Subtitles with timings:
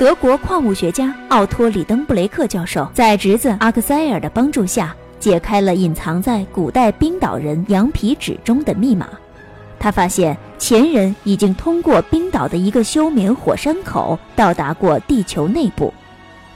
[0.00, 9.06] 德国矿物学家奥托·里登布雷克教授在侄子阿克塞尔的帮助下，解开了隐藏在古代冰岛人羊皮纸中的密码。
[9.78, 15.92] 他发现前人已经通过冰岛的一个休眠火山口到达过地球内部，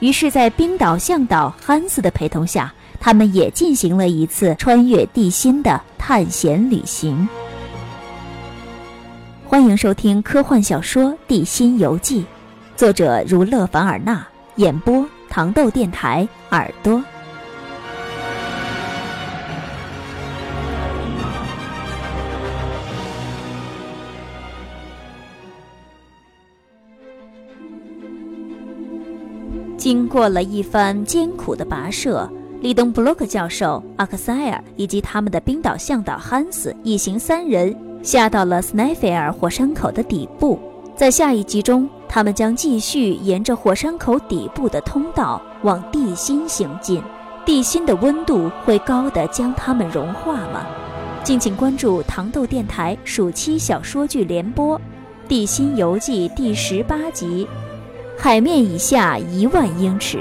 [0.00, 7.28] 于是，在冰岛向导汉斯的陪同下，他们也进行了一次穿越地心的探险旅行。
[9.46, 12.22] 欢迎收听科幻小说《地心游记》。
[12.76, 17.00] 作者如勒凡尔纳，演播糖豆电台耳朵。
[29.78, 32.28] 经过了一番艰苦的跋涉，
[32.60, 40.58] 利登布洛克教授、阿克塞尔以及他们的冰岛向导汉斯一行三人下到了斯奈菲尔火山口的底部。
[40.96, 41.88] 在下一集中。
[42.14, 47.02] 他们将继续沿着火山口底部的通道往地心行进，
[47.44, 50.64] 地心的温度会高的将它们融化吗？
[51.24, 54.78] 敬请关注糖豆电台暑期小说剧联播，
[55.26, 57.48] 《地心游记》第十八集，
[58.16, 60.20] 海面以下一万英尺。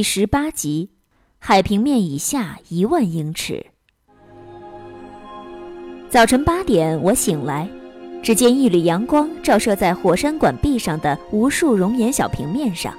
[0.00, 0.88] 第十八集，
[1.38, 3.66] 海平面以下一万英尺。
[6.08, 7.68] 早晨八点，我醒来，
[8.22, 12.94] 只见一缕阳光照射在火山管壁上的无数熔岩小平面上，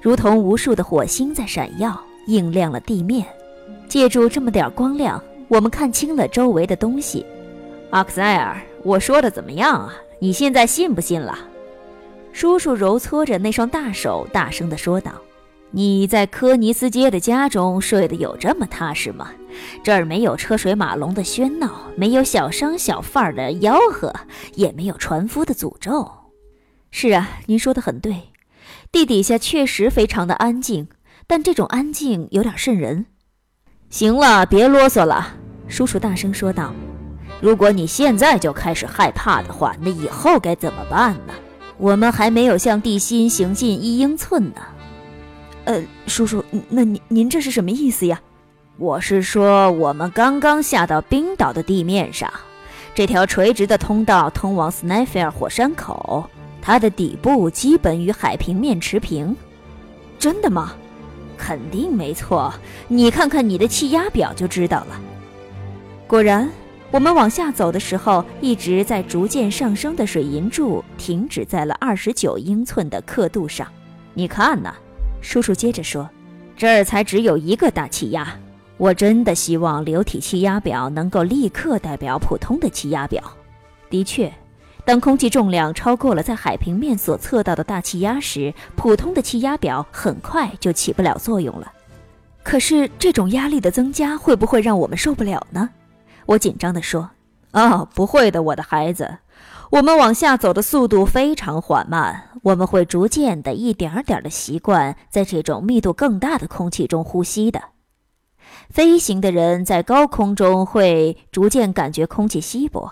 [0.00, 3.26] 如同无数的火星在闪耀，映亮了地面。
[3.88, 7.26] 借助这么点光亮，我们看清了周围的东西。
[7.90, 9.92] 阿克塞尔，我说的怎么样啊？
[10.20, 11.36] 你现在信不信了？
[12.32, 15.10] 叔叔揉搓着那双大手，大声地说道。
[15.70, 19.30] 你在科尼斯街的家中睡得有这么踏实吗？
[19.82, 24.14] 这儿没有车水马龙的喧闹，没有小商小贩的吆喝，
[24.54, 26.10] 也没有船夫的诅咒。
[26.90, 28.30] 是啊，您说的很对，
[28.90, 30.88] 地底下确实非常的安静，
[31.26, 33.04] 但这种安静有点渗人。
[33.90, 35.34] 行了，别啰嗦了，
[35.68, 36.72] 叔叔大声说道。
[37.42, 41.34] 如果你现在就开始害怕的话，那以后该怎么办呢？
[41.76, 44.62] 我们还没有向地心行进一英寸呢。
[45.68, 48.18] 呃，叔叔，那您您这是什么意思呀？
[48.78, 52.32] 我是说，我们刚刚下到冰岛的地面上，
[52.94, 56.24] 这条垂直的通道通往斯奈菲尔火山口，
[56.62, 59.36] 它的底部基本与海平面持平。
[60.18, 60.72] 真的吗？
[61.36, 62.50] 肯定没错，
[62.88, 64.98] 你看看你的气压表就知道了。
[66.06, 66.48] 果然，
[66.90, 73.68] 我们往下走的时候，一直在逐渐上升的水银柱停止在了二十九英寸的刻度上。
[74.14, 74.74] 你看呢？
[75.20, 76.08] 叔叔接着说
[76.56, 78.26] ：“这儿才只有一个大气压，
[78.76, 83.22] 我真的希望流体气压表能够立刻代表普通的气压表。
[83.90, 84.32] 的确，
[84.84, 91.72] 当空气重量超过了在海平面所测到的大气压时，普通的气压表很快就起不了作用了。
[92.42, 95.68] 可是这种压力的增加会不会让我们受不了呢？”
[96.26, 97.10] 我紧张地说
[97.52, 99.18] ：“哦，不会的，我的孩子。”
[99.70, 107.60] 我们往下走的速度非常缓慢，我们会逐渐的、一点点的习惯在这种密度更大的空气中呼吸的。
[108.70, 112.90] 飞行的人在高空中会逐渐感觉空气稀薄，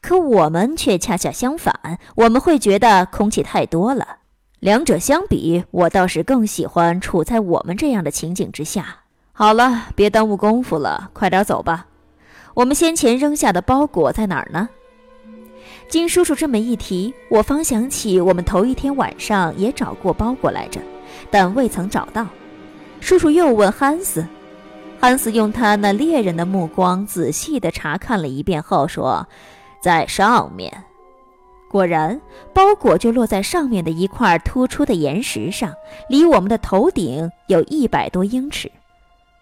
[0.00, 4.18] 可我们却恰恰相反，我们会觉得空气太多了。
[4.60, 9.00] 两者相比，我倒是更喜欢处在我们这样的情景之下。
[9.32, 11.88] 好了，别耽误功夫了，快点走吧。
[12.54, 14.70] 我们先前扔下的包裹在哪儿呢？
[15.94, 20.80] 经叔叔这么一提，我方想起我们头一天晚上也找过包裹来着，
[21.30, 22.26] 但未曾找到。
[22.98, 24.26] 叔叔又问汉斯，
[24.98, 29.24] 汉斯用他那猎人的目光仔细地查看了一遍后说
[29.80, 30.82] ：“在上面。”
[31.70, 32.20] 果然，
[32.52, 35.72] 包裹就落在上面的一块突出的岩石上，
[36.08, 38.68] 离我们的头顶有一百多英尺。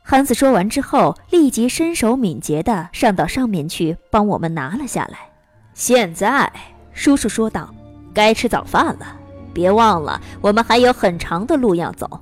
[0.03, 5.32] 汉斯说完之后，立即身手敏捷地上到上面去，帮我们拿了下来。
[5.75, 6.53] 现在，
[6.93, 7.73] 叔叔说道
[8.13, 9.19] ：“该吃早饭了，
[9.55, 12.21] 别忘了，我们还有很长的路要走。”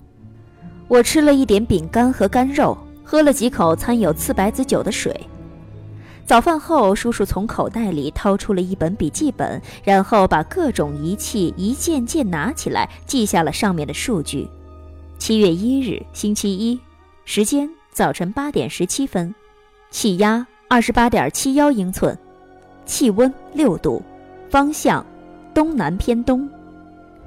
[0.88, 5.28] 我吃了一点饼干和干肉，喝了几口掺有刺白子酒的水。
[6.24, 14.48] 早饭后，叔叔从口袋里掏出了一本笔记本，然后把各种仪器一件件拿起来，记下了上面的数据：
[15.18, 16.80] 七月一日，星期一，
[17.24, 19.34] 时间早晨八点十七分，
[19.90, 22.16] 气压二十八点七幺英寸。
[22.90, 24.02] 气温六度，
[24.50, 25.06] 方向
[25.54, 26.50] 东南偏东。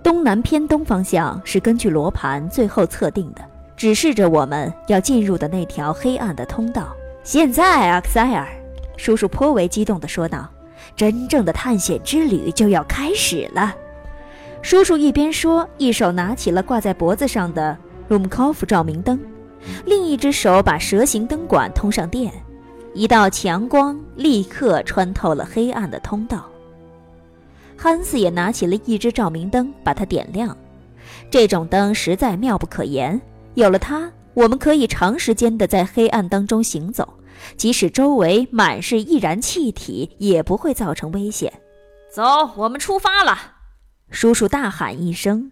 [0.04, 3.42] 东南偏东方向是根据罗盘最后测定的，
[3.78, 6.94] 指示着我们要进入的那条黑暗的通道。
[7.24, 8.46] 现在，阿克塞尔，
[8.98, 10.50] 叔叔颇为激动地说道
[10.98, 13.74] ：“真正的探险之旅就要开始了。”
[14.62, 17.78] 叔叔一边说，一手拿起了挂在脖子上的
[18.10, 19.18] 鲁姆科夫照明灯，
[19.86, 22.34] 另一只手把蛇形灯管通上电，
[22.94, 26.48] 一道强光立刻穿透了黑暗的通道。
[27.76, 30.56] 汉斯也拿起了一只照明灯，把它点亮。
[31.30, 33.20] 这种灯实在妙不可言，
[33.56, 34.12] 有了它。
[34.36, 37.14] 我们可以长时间的在黑暗当中行走，
[37.56, 41.54] 即使周围满是易燃气体，也不会造成危险。
[42.12, 43.38] 走，我们出发了！
[44.10, 45.52] 叔叔大喊一声，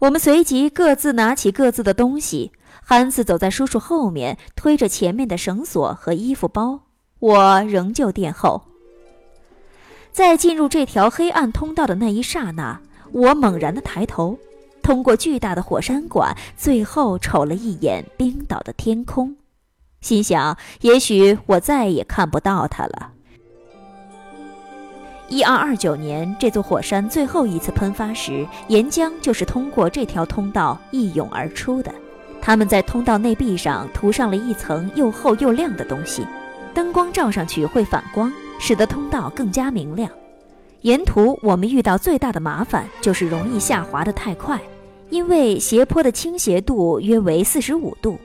[0.00, 2.52] 我们随即各自拿起各自的东西。
[2.88, 6.82] 汉斯走在叔叔后面，推着前面的绳索和衣服包，
[7.18, 8.62] 我仍旧殿后。
[10.12, 12.80] 在进入这条黑暗通道的那一刹那，
[13.10, 14.38] 我猛然的抬头。
[14.84, 19.34] 通过巨大的火山管，最后瞅了一眼冰岛的天空，
[20.00, 23.10] 心想：也许我再也看不到它了。
[25.28, 31.92] 一二二九年，这座火山最后一次喷发时，岩浆就是通过这条通道一涌而出的。
[32.46, 36.24] 他们在通道内壁上涂上了一层又厚又亮的东西，
[36.72, 40.08] 灯光照上去会反光，使得通道更加明亮。
[40.82, 44.60] 沿途我们遇到最大的麻烦就是容易下滑的太快。
[45.10, 48.16] 因为斜坡的倾斜度约为四十五度，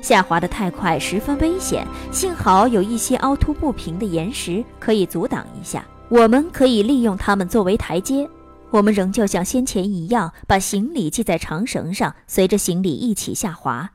[0.00, 1.84] 下滑的太快十分危险。
[2.12, 8.28] 幸好有一些凹凸不平的岩石可以阻挡一下，我们可以利用它们作为台阶。
[8.70, 13.92] 我们仍旧像先前一样，把行李系在长绳上，随着行李一起下滑。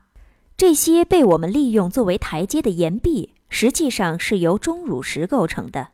[0.56, 5.88] 这些被我们利用作为台阶的岩壁，实际上是由钟乳石构成的。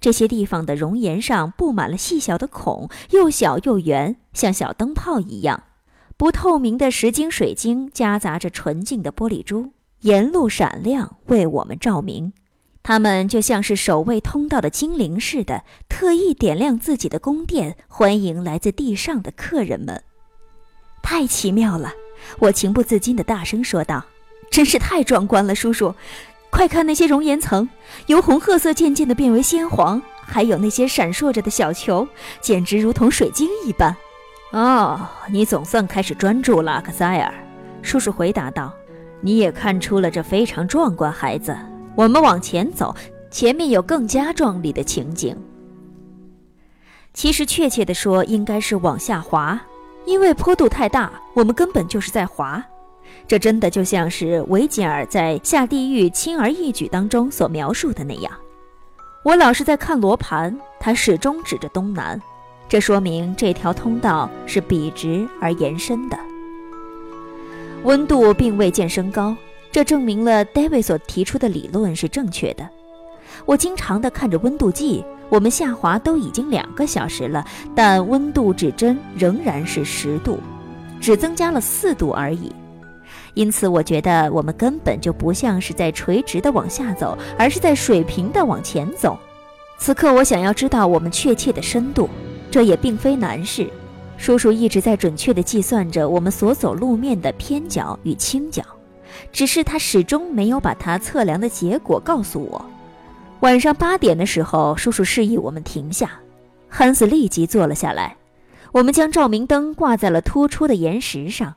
[0.00, 5.62] 这些地方的熔岩上布满了细小的孔，又小又圆，像小灯泡一样。
[6.16, 12.32] 不透明的石晶水晶夹杂着纯净的玻璃珠，沿路闪亮，为我们照明。
[12.88, 20.02] 他们就像是守卫通道的精灵似的，特意点亮自己的宫殿，欢迎来自地上的客人们。
[21.02, 21.92] 太奇妙了！
[22.38, 24.06] 我情不自禁地大声说道
[24.50, 25.94] ：“真是太壮观了，叔叔！”
[26.48, 27.68] 快看那些熔岩层，
[28.06, 32.08] 由红褐色渐渐地变为鲜黄，还有那些闪烁着的小球，
[32.40, 33.94] 简直如同水晶一般。
[34.52, 37.34] 哦，你总算开始专注了，克塞尔。
[37.82, 38.72] 叔叔回答道
[39.20, 41.54] ：“你也看出了这非常壮观，孩子。
[41.98, 42.94] 我们往前走，
[43.28, 45.36] 前面有更加壮丽的情景。
[47.12, 49.60] 其实，确切地说，应该是往下滑，
[50.06, 52.64] 因为坡度太大，我们根本就是在滑。”
[53.26, 58.32] 这真的就像是维吉尔在下地狱轻而易举当中所描述的那样。
[59.24, 62.22] 我老是在看罗盘，它始终指着东南，
[62.68, 66.16] 这说明这条通道是笔直而延伸的。
[67.82, 69.34] 温度并未见升高，
[69.78, 72.68] 这证明了 David 所提出的理论是正确的。
[73.46, 77.46] 我经常地看着温度计，我们下滑都已经两个小时了，
[77.76, 80.40] 但温度指针仍然是十度，
[81.00, 82.50] 只增加了四度而已。
[83.34, 89.16] 因此，我觉得我们根本就不像是在垂直的往下走，而是在水平的往前走。
[89.78, 92.10] 此刻，我想要知道我们确切的深度，
[92.50, 93.70] 这也并非难事。
[94.16, 98.60] 叔叔一直在准确地计算着我们所走路面的偏角与倾角，
[99.32, 102.64] 只是他始终没有把它测量的结果告诉我。
[103.40, 106.10] 晚上八点的时候，叔叔示意我们停下，
[106.68, 108.16] 汉斯立即坐了下来。
[108.72, 111.54] 我们将照明灯挂在了突出的岩石上。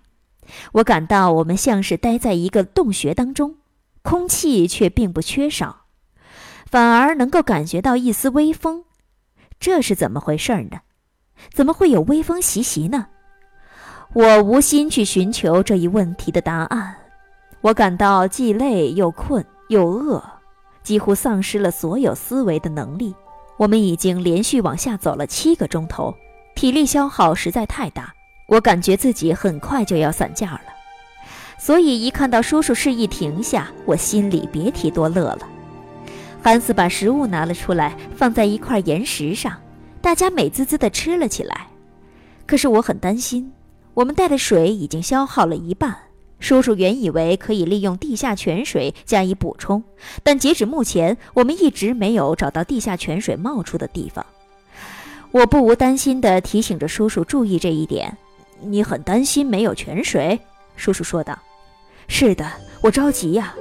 [0.74, 3.56] 我感到我们像是待在一个洞穴当中，
[4.01, 5.86] 空气却并不缺少，
[6.70, 8.86] 反而能够感觉到一丝微风。
[9.60, 10.82] 这是怎么回事呢？
[11.51, 13.08] 怎么会有微风习习呢？
[14.13, 16.96] 我无心去寻求这一问题的答案。
[17.62, 20.24] 我感到既累又困又饿，
[20.84, 23.15] 几乎丧失了所有思维的能力。
[23.58, 26.15] 我们已经连续往下走了七个钟头，
[26.56, 28.12] 体力消耗实在太大。
[28.48, 30.62] 我感觉自己很快就要散架了，
[31.60, 35.48] 所以一看到叔叔示意停下，我心里别提多乐了。
[36.41, 39.56] 汉斯把食物拿了出来，放在一块岩石上，
[40.01, 41.68] 大家美滋滋地吃了起来。
[42.48, 43.53] 可是我很担心，
[43.94, 45.96] 我们带的水已经消耗了一半。
[46.41, 49.81] 叔叔原以为可以利用地下泉水加以补充，
[50.24, 54.25] 但截止目前，我们一直没有找到地下泉水冒出的地方。
[55.31, 58.17] 我不无担心地提醒着叔叔注意这一点。
[58.60, 60.38] 你很担心没有泉水，
[60.75, 61.38] 叔叔说道。
[62.10, 62.45] “是的，
[62.81, 63.55] 我着急呀。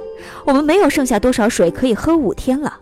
[0.45, 2.77] 我们没有剩下多少水可以喝五天了。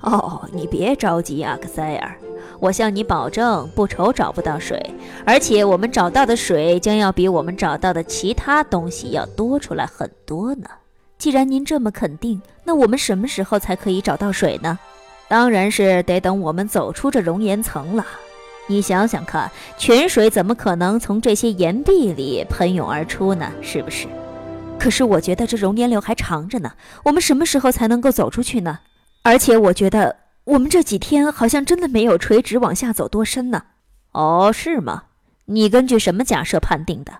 [0.00, 2.16] 哦，你别着急，阿克塞尔，
[2.60, 4.94] 我向你保证，不愁找不到水，
[5.24, 10.66] 而且我们找到的水将要比我们找到的其他东西要多出来很多呢。
[11.18, 14.78] 既然您这么肯定，那我们什么时候才可以找到水呢？
[15.28, 18.04] 当然是得等我们走出这熔岩层了。
[18.66, 23.50] 你想想看，泉水怎么可能从这些岩壁里喷涌而出呢？
[23.60, 24.06] 是不是？
[24.78, 26.72] 可是我觉得这熔岩流还长着呢，
[27.04, 28.80] 我们什么时候才能够走出去呢？
[29.22, 33.62] 而且我觉得我们这几天好像真的没有垂直往下走多深呢。
[34.12, 35.04] 哦，是吗？
[35.46, 37.12] 你根据什么假设判定的？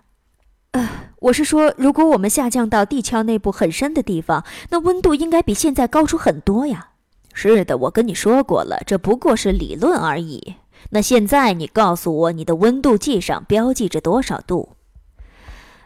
[0.71, 0.89] 呃，
[1.19, 6.89] 我是说，如果我们下降到地壳内部很深的地方，那温度应该比现在高出很多呀。
[7.33, 10.55] 是的，我跟你说过了，这不过是理论而已。
[10.91, 14.75] 那现在你告诉我，你的温度计上标记着多少度？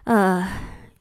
[0.04, 0.48] 呃，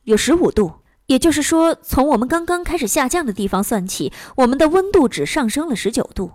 [0.05, 0.73] 有十五度。
[1.09, 6.33] 也就是说，从我们刚刚开始下降的地方算起，我们的温度只上升了十九度。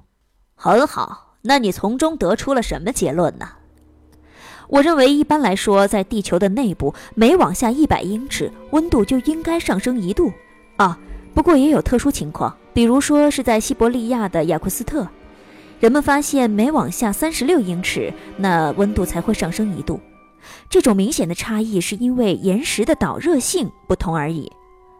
[0.56, 3.48] 很好，那你从中得出了什么结论呢？
[4.70, 10.34] 我认为，一般来说，在地球的内部，每往下一百英尺，温度就应该上升一度。
[10.77, 10.98] 啊，
[11.36, 15.08] 不过也有特殊情况，比如说是在西伯利亚的雅库斯特，
[15.80, 20.00] 人们发现每往下三十六英尺，那温度才会上升一度。
[20.68, 24.51] 这种明显的差异是因为岩石的导热性不同而已。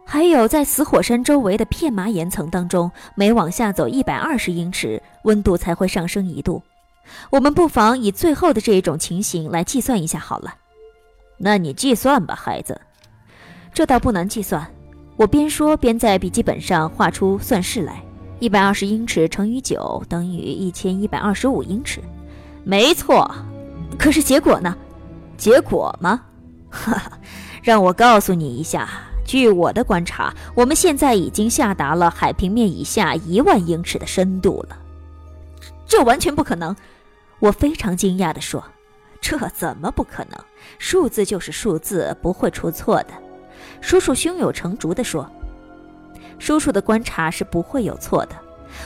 [0.06, 6.62] 还有，在死火山周围的片麻岩层当中，每往下走一百二十英尺，温度才会上升一度。
[7.30, 10.54] 我们不妨以最后的这一种情形来计算一下好了。
[11.36, 12.80] 那你计算吧，孩子。
[13.72, 14.66] 这倒不难计算。
[15.16, 18.02] 我边说边在笔记本上画出算式来：
[18.38, 22.00] 一百二十英尺乘以九等于一千一百二十五英尺。
[22.62, 23.30] 没错。
[23.98, 24.76] 可是结果呢？
[25.36, 26.22] 结果吗？
[26.70, 27.18] 哈哈，
[27.62, 28.88] 让我告诉你一下。
[29.24, 34.78] 据我的观察，我们现在已经下达了海平面以下一万英尺的深度了。
[35.86, 36.74] 这完全不可能！
[37.40, 38.64] 我非常惊讶地说
[39.20, 40.38] ：“这怎么不可能？
[40.78, 43.08] 数字就是数字，不会出错的。”
[43.80, 45.30] 叔叔胸有成竹地说
[46.38, 48.36] ：“叔叔的观察是不会有错的。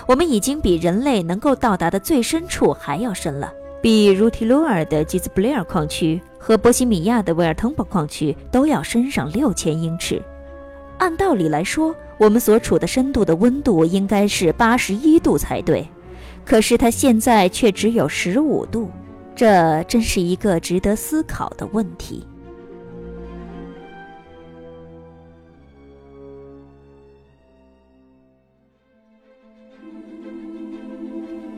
[0.06, 10.22] 我们已经比人类能够到达的最深处还要深了，比如提鲁尔的吉兹布雷尔矿区。”和波西米亚的维尔滕堡矿区都要深上六千英尺。
[10.96, 15.86] 按道理来说，我们所处的深度的温度应该是八十一度才对，
[16.44, 18.88] 可是它现在却只有十五度，
[19.34, 22.24] 这真是一个值得思考的问题。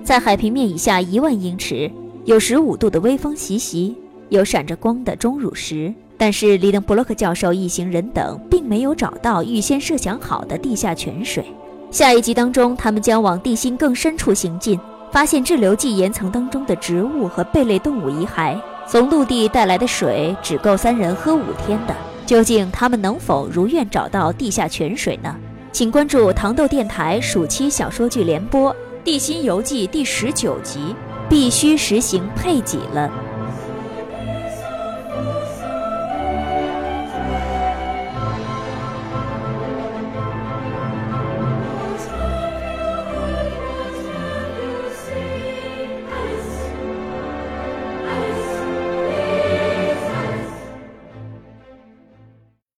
[0.03, 1.89] 在海平面以下一万英尺，
[2.31, 3.93] 有十五度的微风习习。
[4.29, 11.45] 有闪着光的钟乳石，但是里登布洛克教授一行人等并没有找到预先设想好的地下泉水。
[11.91, 14.79] 下一集当中，他们将往地心更深处行进，
[15.11, 18.57] 发现滞留纪岩层当中的植物和贝类动物遗骸。
[18.87, 21.97] 从陆地带来的水只够三人喝五天的。
[22.25, 25.35] 究竟他们能否如愿找到地下泉水呢？
[25.73, 28.73] 请关注糖豆电台暑期小说剧联播
[29.03, 30.95] 《地心游记》第十九集，
[31.31, 33.30] 必须实行配给了。